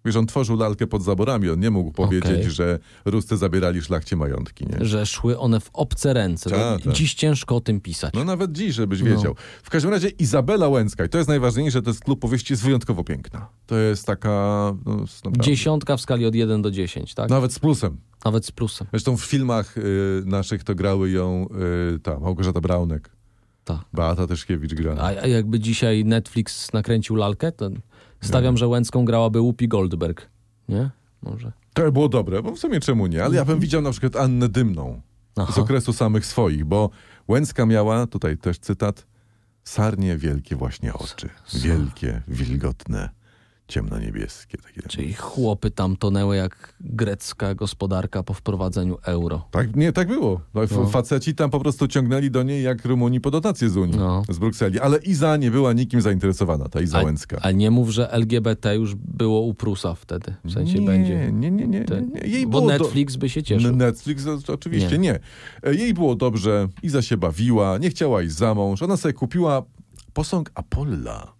Wiesz, 0.06 0.16
on 0.16 0.26
tworzył 0.26 0.56
lalkę 0.56 0.86
pod 0.86 1.02
zaborami, 1.02 1.50
on 1.50 1.60
nie 1.60 1.70
mógł 1.70 1.92
powiedzieć, 1.92 2.32
Okej. 2.40 2.50
że 2.50 2.78
Ruscy 3.04 3.36
zabierali 3.36 3.82
szlachcie 3.82 4.16
majątki, 4.16 4.66
nie? 4.66 4.84
Że 4.86 5.06
szły 5.06 5.38
one 5.38 5.60
w 5.60 5.70
obce 5.72 6.12
ręce. 6.12 6.50
To 6.50 6.56
tak. 6.56 6.92
Dziś 6.92 7.14
ciężko 7.14 7.56
o 7.56 7.60
tym 7.60 7.80
pisać. 7.80 8.14
No 8.14 8.24
nawet 8.24 8.52
dziś, 8.52 8.74
żebyś 8.74 9.00
No. 9.00 9.06
wiedział. 9.06 9.34
W 9.62 9.70
każdym 9.70 9.90
razie 9.90 10.08
Izabela 10.08 10.68
Łęcka, 10.68 11.04
i 11.04 11.08
to 11.08 11.18
jest 11.18 11.28
najważniejsze, 11.28 11.82
to 11.82 11.90
jest 11.90 12.04
klub 12.04 12.20
powieści, 12.20 12.52
jest 12.52 12.62
wyjątkowo 12.62 13.04
piękna. 13.04 13.48
To 13.66 13.76
jest 13.76 14.06
taka... 14.06 14.74
No, 14.86 15.04
Dziesiątka 15.40 15.96
w 15.96 16.00
skali 16.00 16.26
od 16.26 16.34
1 16.34 16.62
do 16.62 16.70
10, 16.70 17.14
tak? 17.14 17.30
Nawet 17.30 17.52
z 17.52 17.58
plusem. 17.58 17.96
Nawet 18.24 18.46
z 18.46 18.52
plusem. 18.52 18.86
Zresztą 18.90 19.16
w 19.16 19.24
filmach 19.24 19.78
y, 19.78 20.22
naszych 20.26 20.64
to 20.64 20.74
grały 20.74 21.10
ją 21.10 21.48
y, 21.94 21.98
ta 21.98 22.18
Małgorzata 22.20 22.60
Braunek. 22.60 23.10
Tak. 23.64 23.78
Beata 23.92 24.26
Tyszkiewicz 24.26 24.74
gra. 24.74 24.94
A, 24.98 25.06
a 25.06 25.26
jakby 25.26 25.60
dzisiaj 25.60 26.04
Netflix 26.04 26.72
nakręcił 26.72 27.16
lalkę, 27.16 27.52
to 27.52 27.70
stawiam, 28.20 28.56
że 28.56 28.68
Łęcką 28.68 29.04
grałaby 29.04 29.40
Whoopi 29.40 29.68
Goldberg. 29.68 30.28
Nie? 30.68 30.90
Może. 31.22 31.52
To 31.74 31.82
by 31.82 31.92
było 31.92 32.08
dobre, 32.08 32.42
bo 32.42 32.52
w 32.52 32.58
sumie 32.58 32.80
czemu 32.80 33.06
nie? 33.06 33.24
Ale 33.24 33.36
ja 33.36 33.44
bym 33.44 33.60
widział 33.60 33.82
na 33.82 33.90
przykład 33.90 34.16
Annę 34.16 34.48
Dymną 34.48 35.00
z. 35.36 35.40
Aha. 35.40 35.60
okresu 35.60 35.92
samych 35.92 36.26
swoich, 36.26 36.64
bo 36.64 36.90
Łęcka 37.28 37.66
miała, 37.66 38.06
tutaj 38.06 38.38
też 38.38 38.58
cytat, 38.58 39.06
sarnie 39.64 40.16
wielkie 40.16 40.56
właśnie 40.56 40.94
oczy. 40.94 41.28
Wielkie, 41.54 42.22
wilgotne, 42.28 43.10
ciemnoniebieskie. 43.68 44.58
Takie. 44.58 44.82
Czyli 44.88 45.14
chłopy 45.14 45.70
tam 45.70 45.96
tonęły 45.96 46.36
jak 46.36 46.74
grecka 46.80 47.54
gospodarka 47.54 48.22
po 48.22 48.34
wprowadzeniu 48.34 48.98
euro. 49.02 49.48
Tak, 49.50 49.76
nie, 49.76 49.92
tak 49.92 50.08
było. 50.08 50.40
No, 50.54 50.60
No. 50.70 50.86
Faceci 50.86 51.34
tam 51.34 51.50
po 51.50 51.60
prostu 51.60 51.88
ciągnęli 51.88 52.30
do 52.30 52.42
niej 52.42 52.62
jak 52.62 52.84
Rumunii 52.84 53.20
po 53.20 53.30
dotacje 53.30 53.68
z 53.68 53.76
Unii, 53.76 53.96
No. 53.98 54.22
z 54.28 54.38
Brukseli. 54.38 54.80
Ale 54.80 54.98
Iza 54.98 55.36
nie 55.36 55.50
była 55.50 55.72
nikim 55.72 56.00
zainteresowana, 56.00 56.68
ta 56.68 56.80
Iza 56.80 56.98
A, 56.98 57.02
Łęcka. 57.04 57.38
a 57.42 57.50
nie 57.50 57.70
mów, 57.70 57.90
że 57.90 58.10
LGBT 58.12 58.74
już 58.76 58.94
było 58.94 59.40
u 59.40 59.54
Prusa 59.54 59.94
wtedy. 59.94 60.34
W 60.44 60.52
sensie 60.52 60.78
nie, 60.80 60.86
będzie. 60.86 61.32
Nie, 61.32 61.50
nie, 61.50 61.66
nie, 61.66 61.84
Te- 61.84 62.02
nie, 62.02 62.08
nie. 62.08 62.28
Jej 62.28 62.46
bo 62.46 62.50
było 62.60 62.72
do- 62.72 62.78
Netflix 62.78 63.16
by 63.16 63.28
się 63.28 63.42
cieszył. 63.42 63.76
Netflix 63.76 64.24
to 64.46 64.52
oczywiście 64.52 64.98
nie. 64.98 65.20
E, 65.62 65.74
Jej 65.74 65.94
było 65.94 66.14
dobrze, 66.14 66.68
Iza 66.82 67.02
się 67.02 67.16
bawiła, 67.16 67.78
nie 67.78 67.90
chciała 67.90 68.22
iść 68.22 68.34
za 68.34 68.54
mąż. 68.54 68.82
Ona 68.82 68.96
sobie 68.96 69.12
kupiła 69.14 69.62
posąg 70.12 70.50
Apolla 70.54 71.32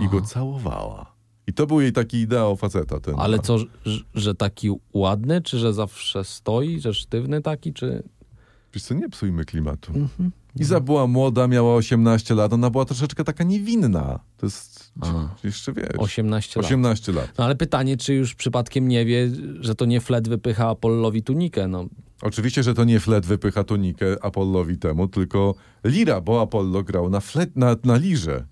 i 0.00 0.08
go 0.08 0.20
całowała. 0.20 1.15
I 1.46 1.52
to 1.52 1.66
był 1.66 1.80
jej 1.80 1.92
taki 1.92 2.20
ideał 2.20 2.56
faceta. 2.56 3.00
Ten. 3.00 3.14
Ale 3.18 3.38
co, 3.38 3.58
że, 3.58 3.66
że 4.14 4.34
taki 4.34 4.70
ładny, 4.94 5.42
czy 5.42 5.58
że 5.58 5.72
zawsze 5.72 6.24
stoi, 6.24 6.80
że 6.80 6.94
sztywny 6.94 7.42
taki, 7.42 7.72
czy... 7.72 8.02
Wiesz 8.74 8.82
co, 8.82 8.94
nie 8.94 9.08
psujmy 9.08 9.44
klimatu. 9.44 9.92
Mhm. 9.94 10.30
Iza 10.58 10.80
była 10.80 11.06
młoda, 11.06 11.48
miała 11.48 11.74
18 11.74 12.34
lat, 12.34 12.52
ona 12.52 12.70
była 12.70 12.84
troszeczkę 12.84 13.24
taka 13.24 13.44
niewinna. 13.44 14.20
To 14.36 14.46
jest, 14.46 14.92
A. 15.00 15.28
jeszcze 15.44 15.72
wiesz, 15.72 15.88
18 15.98 16.60
lat. 16.60 16.66
18 16.66 17.12
lat. 17.12 17.32
No 17.38 17.44
ale 17.44 17.56
pytanie, 17.56 17.96
czy 17.96 18.14
już 18.14 18.34
przypadkiem 18.34 18.88
nie 18.88 19.04
wie, 19.04 19.30
że 19.60 19.74
to 19.74 19.84
nie 19.84 20.00
Flet 20.00 20.28
wypycha 20.28 20.68
Apollowi 20.68 21.22
tunikę, 21.22 21.68
no. 21.68 21.86
Oczywiście, 22.22 22.62
że 22.62 22.74
to 22.74 22.84
nie 22.84 23.00
flet 23.00 23.26
wypycha 23.26 23.64
tunikę 23.64 24.24
Apollowi 24.24 24.78
temu, 24.78 25.08
tylko 25.08 25.54
lira, 25.84 26.20
bo 26.20 26.40
Apollo 26.42 26.82
grał 26.82 27.10
na, 27.10 27.20
flet, 27.20 27.56
na, 27.56 27.76
na 27.84 27.96
lirze. 27.96 28.46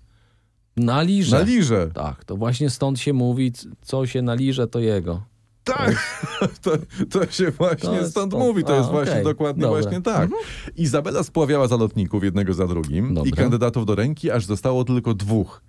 Na 0.77 1.01
lirze. 1.01 1.37
Na 1.39 1.43
lirze. 1.43 1.89
Tak, 1.93 2.23
to 2.25 2.37
właśnie 2.37 2.69
stąd 2.69 2.99
się 2.99 3.13
mówi, 3.13 3.51
co 3.81 4.05
się 4.07 4.21
na 4.21 4.33
lirze, 4.35 4.67
to 4.67 4.79
jego. 4.79 5.23
Tak, 5.63 6.19
to, 6.63 6.71
to 7.09 7.31
się 7.31 7.51
właśnie 7.51 7.89
To 7.89 7.95
stąd 8.09 8.11
stąd. 8.11 8.33
mówi, 8.33 8.63
to 8.63 8.73
A, 8.73 8.77
jest 8.77 8.89
właśnie 8.89 9.11
okej. 9.11 9.23
dokładnie 9.23 9.61
Dobra. 9.61 9.81
właśnie 9.81 10.01
tak. 10.01 10.29
Izabela 10.75 11.23
spławiała 11.23 11.67
zalotników 11.67 12.23
jednego 12.23 12.53
za 12.53 12.67
drugim 12.67 13.11
i 13.11 13.13
Dobra. 13.13 13.31
kandydatów 13.43 13.85
do 13.85 13.95
ręki, 13.95 14.31
aż 14.31 14.45
zostało 14.45 14.83
tylko 14.83 15.13
dwóch. 15.13 15.61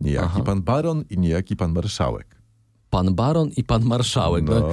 Niejaki 0.00 0.26
Aha. 0.34 0.42
pan 0.44 0.62
baron 0.62 1.04
i 1.10 1.18
niejaki 1.18 1.56
pan 1.56 1.72
marszałek. 1.72 2.36
Pan 2.90 3.14
baron 3.14 3.50
i 3.56 3.64
pan 3.64 3.84
marszałek. 3.84 4.44
No. 4.44 4.68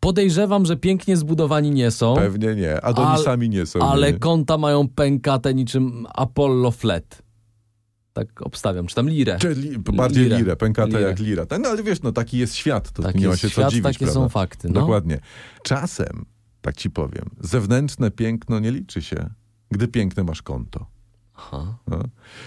Podejrzewam, 0.00 0.66
że 0.66 0.76
pięknie 0.76 1.16
zbudowani 1.16 1.70
nie 1.70 1.90
są, 1.90 2.14
pewnie 2.14 2.54
nie. 2.54 2.80
Adonisami 2.84 3.48
nie 3.48 3.66
są. 3.66 3.78
ale 3.80 4.12
nie. 4.12 4.18
konta 4.18 4.58
mają 4.58 4.88
pękate 4.88 5.54
niczym 5.54 6.06
Apollo 6.14 6.70
Flet. 6.70 7.22
Tak 8.16 8.42
obstawiam. 8.42 8.86
Czy 8.86 8.94
tam 8.94 9.08
lirę. 9.08 9.38
Czy 9.40 9.48
li, 9.54 9.78
bardziej 9.78 10.24
Lirę. 10.24 10.38
lirę, 10.38 10.56
pękata 10.56 10.88
Lirę. 10.88 11.00
jak 11.00 11.18
lira. 11.18 11.46
No 11.60 11.68
ale 11.68 11.82
wiesz, 11.82 12.02
no 12.02 12.12
taki 12.12 12.38
jest 12.38 12.54
świat, 12.54 12.90
to 12.92 13.02
Taki 13.02 13.18
nie 13.18 13.28
ma 13.28 13.36
się 13.36 13.48
co 13.48 13.52
świat, 13.52 13.70
dziwić, 13.70 13.84
takie 13.84 13.98
prawda? 13.98 14.14
są 14.14 14.28
fakty, 14.28 14.68
no. 14.68 14.80
Dokładnie. 14.80 15.18
Czasem, 15.62 16.24
tak 16.60 16.76
ci 16.76 16.90
powiem, 16.90 17.24
zewnętrzne 17.40 18.10
piękno 18.10 18.58
nie 18.58 18.70
liczy 18.72 19.02
się, 19.02 19.30
gdy 19.70 19.88
piękne 19.88 20.24
masz 20.24 20.42
konto. 20.42 20.86
Aha. 21.38 21.78
No. 21.86 22.02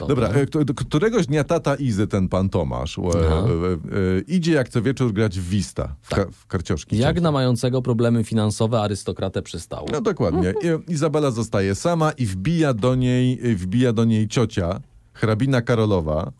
Dobra, 0.08 0.28
e, 0.28 0.46
któregoś 0.76 1.28
dnia 1.28 1.44
tata 1.44 1.76
Izy, 1.76 2.08
ten 2.08 2.30
pan 2.30 2.50
Tomasz, 2.50 2.98
e, 3.00 3.02
e, 3.02 3.08
e, 3.08 4.20
idzie 4.28 4.54
jak 4.54 4.70
co 4.70 4.82
wieczór 4.82 5.14
grać 5.14 5.40
w 5.40 5.50
Wista, 5.50 5.96
w, 6.02 6.10
ka, 6.10 6.26
w 6.32 6.48
karcioszki. 6.48 6.98
Jak 6.98 7.10
często. 7.16 7.24
na 7.24 7.32
mającego 7.32 7.82
problemy 7.82 8.24
finansowe 8.24 8.82
arystokratę 8.82 9.42
przystało. 9.42 9.88
No 9.92 10.02
dokładnie. 10.02 10.54
I, 10.88 10.92
Izabela 10.94 11.32
zostaje 11.32 11.76
sama 11.76 12.12
i 12.12 12.26
wbija 12.26 12.74
do 12.74 12.96
niej, 12.96 13.56
wbija 13.56 13.94
do 13.94 14.06
niej 14.06 14.28
ciocia, 14.28 14.82
hrabina 15.20 15.62
Karolowa 15.62 16.32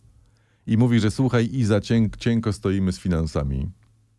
i 0.68 0.78
mówi, 0.78 1.00
że 1.00 1.12
słuchaj 1.12 1.50
Iza, 1.54 1.82
cienk, 1.82 2.18
cienko 2.18 2.54
stoimy 2.54 2.92
z 2.92 3.00
finansami 3.00 3.70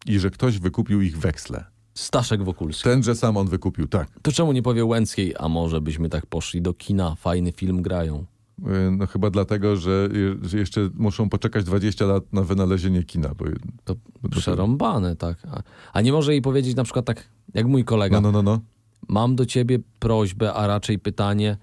i 0.07 0.19
że 0.19 0.31
ktoś 0.31 0.59
wykupił 0.59 1.00
ich 1.02 1.19
weksle. 1.19 1.64
Staszek 1.95 2.43
Wokulski. 2.43 2.85
Tenże 2.85 3.14
sam 3.14 3.37
on 3.37 3.49
wykupił, 3.49 3.88
tak. 3.88 4.09
To 4.23 4.33
czemu 4.33 4.52
nie 4.52 4.62
powie 4.62 4.85
Łęckiej, 4.85 5.35
a 5.38 5.49
może 5.49 5.81
byśmy 5.81 6.09
tak 6.09 6.26
poszli 6.26 6.62
do 6.62 6.75
kina, 6.75 7.14
fajny 7.14 7.52
film 7.52 7.83
grają. 7.83 8.25
E, 8.67 8.90
No 8.90 9.07
chyba 9.07 9.31
dlatego, 9.31 9.76
że, 9.76 10.09
że 10.43 10.59
jeszcze 10.59 10.90
muszą 10.95 11.29
poczekać 11.29 11.64
20 11.64 12.07
lat 12.07 12.33
na 12.33 12.43
wynalezienie 12.43 13.02
kina. 13.02 13.35
Bo, 13.35 13.45
To 13.85 13.95
przerąbane, 14.31 15.17
tak. 15.17 15.38
A, 15.50 15.62
a 15.93 16.00
nie 16.00 16.12
może 16.12 16.33
jej 16.33 16.43
powiedzieć 16.43 16.76
na 16.76 16.85
przykład 16.85 17.05
tak, 17.05 17.29
jak 17.55 17.67
mój 17.67 17.85
kolega. 17.85 18.21
no, 18.21 18.33
no, 18.33 18.43
no, 18.43 18.43
no. 18.43 18.61
Mam 19.09 19.37
do 19.37 19.47
ciebie 19.47 19.79
prośbę, 19.99 20.55
a 20.55 20.67
raczej 20.67 20.99
pytanie, 20.99 21.57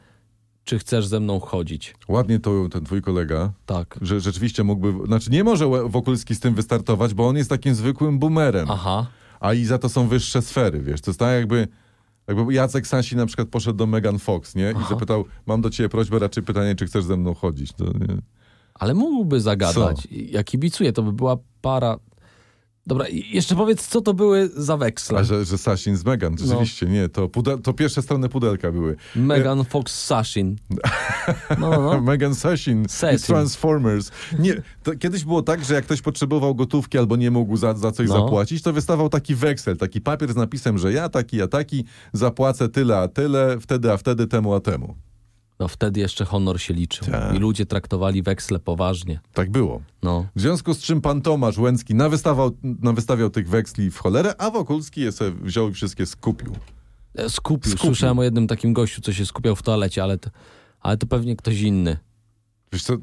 czy 0.68 0.80
chcesz 0.80 1.08
ze 1.08 1.20
mną 1.20 1.40
chodzić? 1.40 1.96
Ładnie 2.08 2.40
to 2.40 2.70
ten 2.72 2.84
twój 2.84 3.02
kolega, 3.02 3.52
Tak. 3.66 4.00
że 4.02 4.20
rzeczywiście 4.20 4.64
mógłby... 4.64 5.08
Znaczy 5.08 5.32
nie 5.32 5.44
może 5.44 5.68
Wokulski 5.68 6.36
z 6.36 6.40
tym 6.40 6.56
wystartować, 6.56 7.14
bo 7.14 7.28
on 7.28 7.38
jest 7.38 7.50
takim 7.50 7.76
zwykłym 7.76 8.20
boomerem. 8.20 8.68
Aha. 8.72 9.08
A 9.40 9.54
i 9.54 9.66
za 9.66 9.78
to 9.78 9.90
są 9.90 10.08
wyższe 10.08 10.42
sfery, 10.42 10.82
wiesz. 10.82 11.02
To 11.02 11.12
jest 11.12 11.20
tak 11.20 11.34
jakby, 11.34 11.68
jakby 12.28 12.54
Jacek 12.54 12.88
Sasi 12.88 13.16
na 13.16 13.26
przykład 13.26 13.48
poszedł 13.48 13.78
do 13.78 13.86
Megan 13.88 14.20
Fox, 14.20 14.56
nie? 14.56 14.72
I 14.72 14.74
Aha. 14.76 14.88
zapytał, 14.90 15.26
mam 15.46 15.62
do 15.62 15.70
ciebie 15.70 15.90
prośbę, 15.90 16.20
raczej 16.20 16.44
pytanie, 16.44 16.76
czy 16.76 16.86
chcesz 16.86 17.04
ze 17.04 17.18
mną 17.18 17.34
chodzić. 17.34 17.74
To 17.74 17.84
nie. 17.86 18.18
Ale 18.74 18.94
mógłby 18.94 19.42
zagadać. 19.42 20.08
Ja 20.12 20.44
kibicuję, 20.44 20.94
to 20.94 21.04
by 21.04 21.14
była 21.14 21.38
para... 21.62 21.98
Dobra, 22.88 23.06
jeszcze 23.10 23.56
powiedz, 23.56 23.88
co 23.88 24.02
to 24.02 24.14
były 24.14 24.50
za 24.56 24.78
weksle? 24.78 25.20
A 25.20 25.24
że, 25.24 25.46
że 25.46 25.58
Sasin 25.58 25.98
z 25.98 26.06
Megan, 26.06 26.38
rzeczywiście, 26.38 26.86
nie. 26.86 27.10
To, 27.10 27.30
pude, 27.30 27.58
to 27.58 27.74
pierwsze 27.74 28.02
strony 28.02 28.30
pudelka 28.30 28.72
były. 28.72 28.96
Megan 29.16 29.66
Fox 29.66 30.06
Sashin. 30.06 30.56
No, 30.70 30.78
no, 31.60 31.82
no. 31.82 32.02
Megan 32.02 32.36
Sasin 32.36 32.84
i 32.86 32.90
Sasin. 32.90 33.20
Transformers. 33.36 34.12
Nie, 34.40 34.62
kiedyś 35.00 35.24
było 35.24 35.42
tak, 35.42 35.66
że 35.66 35.74
jak 35.74 35.86
ktoś 35.86 36.02
potrzebował 36.02 36.56
gotówki 36.56 36.98
albo 36.98 37.16
nie 37.16 37.32
mógł 37.32 37.58
za, 37.58 37.74
za 37.74 37.92
coś 37.92 38.08
No. 38.10 38.14
zapłacić, 38.14 38.62
to 38.62 38.74
wystawał 38.74 39.10
taki 39.10 39.36
weksel, 39.36 39.78
taki 39.78 40.02
papier 40.02 40.34
z 40.34 40.36
napisem, 40.36 40.78
że 40.78 40.94
ja 40.94 41.10
taki, 41.10 41.38
ja 41.38 41.48
taki, 41.48 41.86
zapłacę 42.14 42.70
tyle, 42.70 42.98
a 42.98 43.08
tyle, 43.08 43.58
wtedy, 43.60 43.92
a 43.92 43.98
wtedy, 43.98 44.28
temu, 44.28 44.54
a 44.54 44.60
temu. 44.60 44.96
No 45.60 45.68
wtedy 45.68 46.00
jeszcze 46.00 46.26
honor 46.26 46.62
się 46.62 46.74
liczył. 46.74 47.08
Tak. 47.08 47.36
I 47.36 47.40
ludzie 47.40 47.66
traktowali 47.66 48.24
weksle 48.24 48.60
poważnie. 48.60 49.20
Tak 49.34 49.52
było. 49.52 49.82
No. 50.04 50.26
W 50.36 50.42
związku 50.42 50.74
z 50.74 50.80
czym 50.80 51.02
pan 51.02 51.22
Tomasz 51.22 51.58
Łęcki 51.58 51.96
nawystawał, 51.96 52.52
nawystawiał 52.64 53.30
tych 53.30 53.50
weksli 53.50 53.92
w 53.92 53.98
cholerę, 53.98 54.36
a 54.42 54.50
Wokulski 54.52 55.02
je 55.02 55.12
sobie 55.12 55.32
wziął 55.32 55.70
i 55.70 55.74
wszystkie 55.74 56.06
skupił. 56.06 56.56
E, 57.16 57.30
Skupił. 57.30 57.72
Skupił. 57.72 57.86
Słyszałem 57.90 58.20
o 58.20 58.24
jednym 58.24 58.48
takim 58.48 58.74
gościu, 58.74 59.02
co 59.02 59.14
się 59.14 59.26
skupiał 59.26 59.56
w 59.56 59.62
toalecie, 59.64 60.04
ale 60.04 60.18
to, 60.18 60.30
ale 60.80 60.98
to 60.98 61.08
pewnie 61.08 61.36
ktoś 61.36 61.62
inny. 61.62 61.98
Wiesz 62.74 62.84
co, 62.84 62.98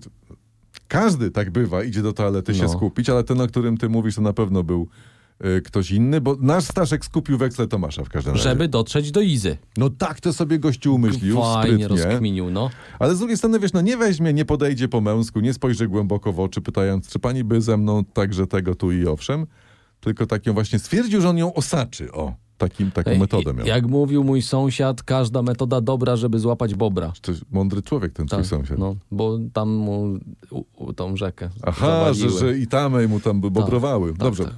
każdy 0.88 1.30
tak 1.30 1.50
bywa, 1.50 1.82
idzie 1.82 2.02
do 2.02 2.12
toalety 2.12 2.54
się 2.54 2.62
No. 2.62 2.68
skupić, 2.68 3.08
ale 3.10 3.24
ten, 3.24 3.40
o 3.40 3.46
którym 3.46 3.76
ty 3.76 3.88
mówisz, 3.88 4.14
to 4.14 4.20
na 4.22 4.32
pewno 4.32 4.62
był 4.62 4.88
ktoś 5.64 5.90
inny, 5.90 6.20
bo 6.20 6.36
nasz 6.40 6.64
Staszek 6.64 7.04
skupił 7.04 7.38
weksle 7.38 7.66
Tomasza 7.66 8.04
w 8.04 8.08
każdym 8.08 8.32
razie. 8.32 8.44
Żeby 8.48 8.68
dotrzeć 8.68 9.10
do 9.10 9.20
Izy. 9.20 9.56
No 9.76 9.90
tak 9.90 10.20
to 10.20 10.32
sobie 10.32 10.58
gościu 10.58 10.94
umyślił, 10.94 11.36
Fajnie 11.40 11.84
sprytnie. 11.84 12.06
rozkminił, 12.06 12.50
no. 12.50 12.70
Ale 12.98 13.14
z 13.16 13.18
drugiej 13.18 13.36
strony, 13.36 13.60
wiesz, 13.60 13.72
no 13.72 13.80
nie 13.80 13.96
weźmie, 13.96 14.32
nie 14.32 14.44
podejdzie 14.44 14.88
po 14.88 15.00
męsku, 15.00 15.40
nie 15.40 15.54
spojrzy 15.54 15.88
głęboko 15.88 16.32
w 16.32 16.40
oczy, 16.40 16.60
pytając, 16.60 17.08
czy 17.08 17.18
pani 17.18 17.44
by 17.44 17.60
ze 17.60 17.76
mną 17.76 18.04
także 18.04 18.46
tego 18.46 18.74
tu 18.74 18.92
i 18.92 19.06
owszem, 19.06 19.46
tylko 20.00 20.26
tak 20.26 20.46
ją 20.46 20.52
właśnie 20.54 20.78
stwierdził, 20.78 21.20
że 21.20 21.28
on 21.28 21.38
ją 21.38 21.54
osaczy, 21.54 22.12
o, 22.12 22.34
takim, 22.58 22.90
taką 22.90 23.10
Ej, 23.10 23.18
metodę 23.18 23.54
miał. 23.54 23.66
Jak 23.66 23.86
mówił 23.86 24.24
mój 24.24 24.42
sąsiad, 24.42 25.02
każda 25.02 25.42
metoda 25.42 25.80
dobra, 25.80 26.16
żeby 26.16 26.38
złapać 26.38 26.74
bobra. 26.74 27.12
To 27.22 27.30
jest 27.32 27.44
mądry 27.50 27.82
człowiek 27.82 28.12
ten 28.12 28.26
twój 28.26 28.38
Tak, 28.38 28.46
sąsiad. 28.46 28.78
no, 28.78 28.96
bo 29.10 29.38
tam 29.52 29.70
mu 29.70 30.18
u, 30.50 30.64
u, 30.76 30.92
tą 30.92 31.16
rzekę 31.16 31.50
Aha, 31.62 32.12
że, 32.14 32.20
zawaliły. 32.28 32.40
że 32.52 32.58
i 32.58 32.66
tamy 32.66 33.08
mu 33.08 33.20
tam 33.20 33.40
bobrowały. 33.40 34.14
Dobrze. 34.14 34.44
tak. 34.44 34.54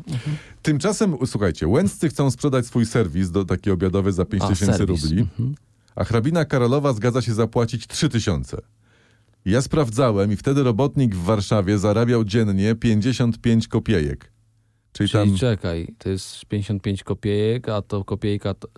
Tymczasem, 0.67 1.17
słuchajcie, 1.27 1.69
Łęccy 1.69 2.09
chcą 2.09 2.31
sprzedać 2.31 2.67
swój 2.67 2.87
serwis 2.87 3.31
do 3.31 3.45
taki 3.45 3.71
obiadowy 3.71 4.13
za 4.13 4.25
5 4.25 4.43
A, 4.43 4.49
tysięcy 4.49 4.87
rubli, 4.87 5.19
Mhm. 5.21 5.55
a 5.97 6.05
hrabina 6.05 6.45
Karolowa 6.45 6.93
zgadza 6.93 7.23
się 7.23 7.35
zapłacić 7.35 7.87
3 7.87 8.09
tysiące. 8.09 8.57
Ja 9.45 9.63
sprawdzałem 9.63 10.33
i 10.33 10.37
wtedy 10.37 10.63
robotnik 10.63 11.15
w 11.15 11.25
Warszawie 11.25 11.79
zarabiał 11.79 12.25
dziennie 12.25 12.75
55 12.75 13.69
kopiejek. 13.69 14.33
Czyli, 14.93 15.09
Czyli 15.09 15.31
tam... 15.31 15.39
czekaj, 15.39 15.95
to 15.99 16.09
jest 16.09 16.45
55 16.47 17.05
kopiejek, 17.05 17.69
a 17.69 17.83
to 17.83 18.05
kopiejka... 18.05 18.55
To... 18.55 18.69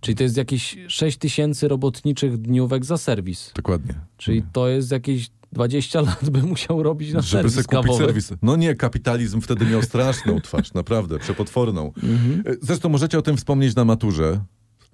Czyli 0.00 0.14
to 0.16 0.22
jest 0.22 0.36
jakieś 0.36 0.76
6 0.88 1.18
tysięcy 1.18 1.68
robotniczych 1.68 2.38
dniówek 2.38 2.84
za 2.84 2.98
serwis. 2.98 3.52
Dokładnie. 3.54 3.94
Czyli 4.16 4.42
to 4.52 4.68
jest 4.68 4.90
jakieś 4.90 5.30
20 5.56 6.00
lat 6.00 6.30
by 6.30 6.42
musiał 6.42 6.82
robić 6.82 7.12
na 7.12 7.20
Żeby 7.20 7.50
serwis 7.50 7.66
kupić 7.66 7.82
kawowy. 7.86 8.04
serwis. 8.04 8.32
No 8.42 8.56
nie, 8.56 8.74
kapitalizm 8.74 9.40
wtedy 9.40 9.66
miał 9.66 9.82
straszną 9.82 10.40
twarz, 10.46 10.74
naprawdę, 10.74 11.18
przepotworną. 11.18 11.92
Mhm. 12.02 12.42
E, 12.46 12.56
Zresztą 12.62 12.88
możecie 12.88 13.18
o 13.18 13.22
tym 13.22 13.36
wspomnieć 13.36 13.74
na 13.76 13.84
maturze. 13.84 14.40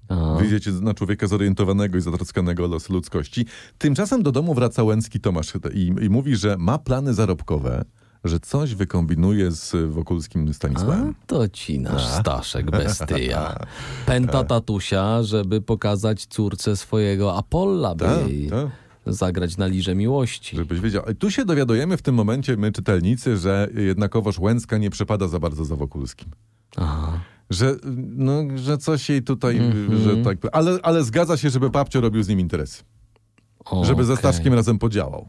A, 0.09 0.35
Wyjdziecie 0.39 0.71
na 0.71 0.95
człowieka 0.95 1.27
zorientowanego 1.27 1.99
i 1.99 2.01
zatroskanego 2.01 2.65
o 2.65 2.69
los 2.69 2.91
ludzkości. 2.91 3.47
Tymczasem 3.79 4.23
do 4.23 4.33
domu 4.33 4.55
wraca 4.55 4.83
Łęcki 4.83 5.21
Tomasz 5.21 5.53
i, 5.75 5.93
i 6.03 6.11
mówi, 6.11 6.37
że 6.37 6.57
ma 6.59 6.79
plany 6.79 7.15
zarobkowe, 7.15 7.85
że 8.25 8.41
coś 8.41 8.75
wykombinuje 8.75 9.51
z 9.51 9.93
Wokulskim 9.93 10.47
a 10.51 10.53
Stanisławem. 10.53 11.15
to 11.27 11.49
ci 11.49 11.79
nasz 11.81 12.07
Staszek 12.07 12.71
bestyja. 12.71 13.57
Pęta 14.07 14.45
tatusia, 14.45 15.23
żeby 15.23 15.61
pokazać 15.61 16.27
córce 16.27 16.77
swojego 16.77 17.37
Apolla, 17.37 17.95
by 17.95 18.05
Tak, 18.05 18.29
jej 18.29 18.51
tak. 18.51 18.67
Zagrać 19.07 19.57
na 19.57 19.67
liże 19.67 19.95
miłości. 19.95 20.57
Żebyś 20.57 20.81
wiedział. 20.81 21.03
I 21.13 21.17
tu 21.17 21.31
się 21.31 21.45
dowiadujemy 21.45 21.97
w 21.97 22.03
tym 22.03 22.15
momencie, 22.15 22.57
my 22.57 22.73
czytelnicy, 22.73 23.37
że 23.37 23.69
jednakowoż 23.75 24.39
Łęcka 24.39 24.79
nie 24.79 24.91
przepada 24.91 25.29
za 25.29 25.39
bardzo 25.39 25.65
za 25.65 25.77
Wokulskim. 25.77 26.29
Aha. 26.77 27.21
Że, 27.51 27.77
no, 28.17 28.43
że 28.55 28.79
coś 28.79 29.09
jej 29.09 29.23
tutaj, 29.23 29.57
Mhm. 29.59 29.99
że 29.99 30.17
tak, 30.17 30.39
ale, 30.53 30.79
ale 30.83 31.05
zgadza 31.05 31.37
się, 31.37 31.51
żeby 31.51 31.71
babcio 31.71 32.01
robił 32.01 32.23
z 32.23 32.29
nim 32.29 32.41
interesy. 32.41 32.83
Żeby 33.83 34.05
ze 34.05 34.13
Okej. 34.13 34.21
Staszkiem 34.23 34.55
razem 34.55 34.79
podziałał. 34.79 35.29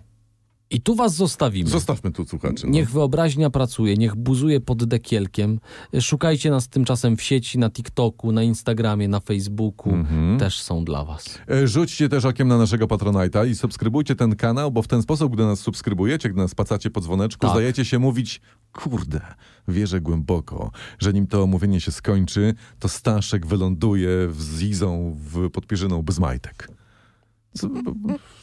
I 0.73 0.81
tu 0.81 0.95
was 0.95 1.15
zostawimy. 1.15 1.69
Zostawmy 1.69 2.11
tu 2.11 2.25
słuchaczy. 2.25 2.65
No. 2.65 2.71
Niech 2.71 2.91
wyobraźnia 2.91 3.49
pracuje, 3.49 3.97
niech 3.97 4.15
buzuje 4.15 4.61
pod 4.61 4.83
dekielkiem. 4.83 5.59
Szukajcie 6.01 6.49
nas 6.49 6.67
tymczasem 6.69 7.17
w 7.17 7.21
sieci, 7.21 7.59
na 7.59 7.69
TikToku, 7.69 8.31
na 8.31 8.43
Instagramie, 8.43 9.07
na 9.07 9.19
Facebooku. 9.19 9.93
Mhm. 9.93 10.39
Też 10.39 10.61
są 10.61 10.85
dla 10.85 11.05
was. 11.05 11.39
E, 11.49 11.67
Rzućcie 11.67 12.09
też 12.09 12.25
okiem 12.25 12.47
na 12.47 12.57
naszego 12.57 12.85
Patronite'a 12.87 13.47
i 13.49 13.55
subskrybujcie 13.55 14.15
ten 14.15 14.35
kanał, 14.35 14.71
bo 14.71 14.81
w 14.81 14.87
ten 14.87 15.01
sposób, 15.01 15.33
gdy 15.33 15.45
nas 15.45 15.59
subskrybujecie, 15.59 16.29
gdy 16.29 16.37
nas 16.41 16.55
pacacie 16.55 16.89
po 16.89 17.01
dzwoneczku, 17.01 17.41
Tak. 17.41 17.51
zdajecie 17.51 17.85
się 17.85 17.99
mówić, 17.99 18.41
kurde, 18.71 19.21
wierzę 19.67 20.01
głęboko, 20.01 20.71
że 20.99 21.13
nim 21.13 21.27
to 21.27 21.43
omówienie 21.43 21.81
się 21.81 21.91
skończy, 21.91 22.53
to 22.79 22.89
Staszek 22.89 23.45
wyląduje 23.45 24.09
z 24.37 24.61
Izą 24.61 25.17
w 25.19 25.49
podpierzyną 25.49 26.01
bez 26.01 26.19
majtek. 26.19 26.69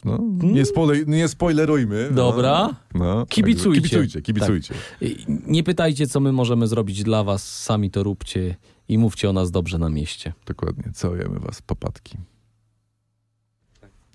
No, 0.05 0.19
nie, 0.43 0.65
spoiler, 0.65 1.07
nie 1.07 1.27
spoilerujmy. 1.27 2.07
no. 2.09 2.15
Dobra. 2.15 2.69
No, 2.93 3.25
Kibicujcie. 3.25 3.81
Kibicujcie, 3.81 4.21
kibicujcie. 4.21 4.73
I 5.01 5.25
Nie 5.47 5.63
pytajcie, 5.63 6.07
co 6.07 6.19
my 6.19 6.31
możemy 6.31 6.67
zrobić 6.67 7.03
dla 7.03 7.23
was, 7.23 7.61
sami 7.63 7.91
to 7.91 8.03
róbcie 8.03 8.55
i 8.87 8.97
mówcie 8.97 9.29
o 9.29 9.33
nas 9.33 9.51
dobrze 9.51 9.77
na 9.77 9.89
mieście. 9.89 10.33
Dokładnie, 10.45 10.91
całujemy 10.93 11.39
was, 11.39 11.61
popatki. 11.61 12.17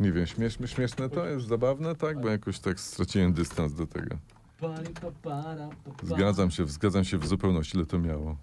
Nie 0.00 0.12
wiem, 0.12 0.26
śmieszne, 0.26 0.68
śmieszne 0.68 1.08
to 1.08 1.26
jest, 1.26 1.46
zabawne, 1.46 1.94
tak? 1.94 2.20
Bo 2.20 2.28
jakoś 2.28 2.58
tak 2.58 2.80
straciłem 2.80 3.32
dystans 3.32 3.74
do 3.74 3.86
tego. 3.86 4.16
Zgadzam 6.02 6.50
się, 6.50 6.66
zgadzam 6.66 7.04
się 7.04 7.18
w 7.18 7.26
zupełności, 7.26 7.76
ile 7.76 7.86
to 7.86 7.98
miało. 7.98 8.36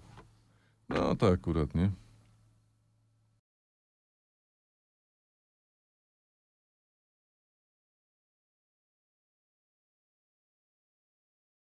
No 0.88 1.16
to 1.16 1.28
akurat, 1.28 1.74
nie? 1.74 1.90